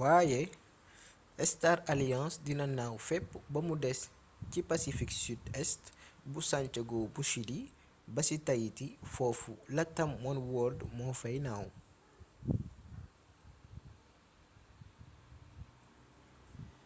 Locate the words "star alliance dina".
1.50-2.66